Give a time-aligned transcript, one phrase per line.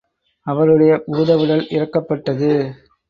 [0.47, 2.51] அவருடைய பூதவுடல் இறக்கப்பட்டது.